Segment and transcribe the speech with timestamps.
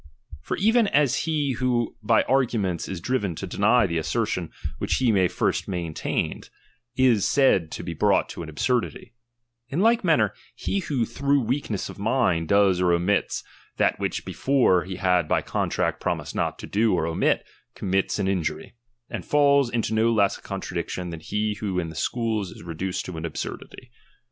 [0.41, 5.27] For even as he who by arguments is driven to deny the assertion which he
[5.27, 6.49] first main tained,
[6.95, 9.13] is said to be brought to an absurdity;
[9.69, 13.43] in like manner, he who through weakness of mind does or omits
[13.77, 17.45] that which before he had by con tract promised not to do or omit,
[17.75, 18.73] commits an in jury,
[19.07, 23.17] and falls into no less contradiction than he who in the Schools is reduced to
[23.17, 23.91] an absurdity.